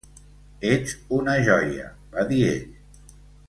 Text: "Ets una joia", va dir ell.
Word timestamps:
"Ets 0.69 0.95
una 1.19 1.37
joia", 1.49 1.87
va 2.17 2.27
dir 2.33 2.43
ell. 2.51 2.69